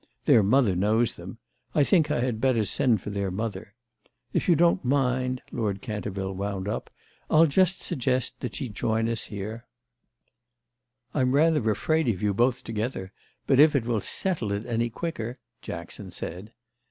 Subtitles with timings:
[0.25, 3.75] Their mother knows them—I think I had better send for their mother.
[4.33, 6.89] If you don't mind," Lord Canterville wound up,
[7.29, 9.67] "I'll just suggest that she join us here."
[11.13, 13.11] "I'm rather afraid of you both together,
[13.45, 16.51] but if it will settle it any quicker—!" Jackson said.